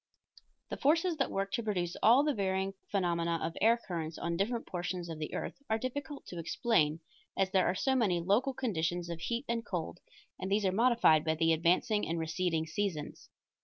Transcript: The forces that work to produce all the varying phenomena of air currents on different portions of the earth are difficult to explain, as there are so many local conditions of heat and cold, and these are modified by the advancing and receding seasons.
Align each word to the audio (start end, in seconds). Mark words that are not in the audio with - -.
The 0.69 0.77
forces 0.77 1.17
that 1.17 1.29
work 1.29 1.51
to 1.51 1.61
produce 1.61 1.95
all 2.01 2.23
the 2.23 2.33
varying 2.33 2.73
phenomena 2.89 3.39
of 3.43 3.55
air 3.61 3.77
currents 3.87 4.17
on 4.17 4.35
different 4.35 4.65
portions 4.65 5.09
of 5.09 5.19
the 5.19 5.31
earth 5.35 5.53
are 5.69 5.77
difficult 5.77 6.25
to 6.25 6.39
explain, 6.39 7.01
as 7.37 7.51
there 7.51 7.67
are 7.67 7.75
so 7.75 7.93
many 7.93 8.19
local 8.19 8.55
conditions 8.55 9.11
of 9.11 9.19
heat 9.19 9.45
and 9.47 9.63
cold, 9.63 9.99
and 10.39 10.51
these 10.51 10.65
are 10.65 10.71
modified 10.71 11.23
by 11.23 11.35
the 11.35 11.53
advancing 11.53 12.07
and 12.07 12.17
receding 12.17 12.65
seasons. 12.65 13.29